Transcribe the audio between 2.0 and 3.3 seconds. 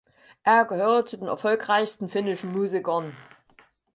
finnischen Musikern.